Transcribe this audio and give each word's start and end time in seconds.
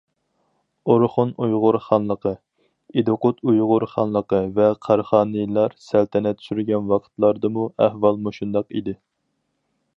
ئورخۇن 0.91 1.33
ئۇيغۇر 1.45 1.77
خانلىقى، 1.87 2.31
ئىدىقۇت 3.01 3.45
ئۇيغۇر 3.51 3.85
خانلىقى 3.93 4.41
ۋە 4.57 4.71
قاراخانىيلار 4.87 5.77
سەلتەنەت 5.91 6.45
سۈرگەن 6.49 6.91
ۋاقىتلاردىمۇ 6.95 7.71
ئەھۋال 7.85 8.21
مۇشۇنداق 8.29 8.79
ئىدى. 8.81 9.01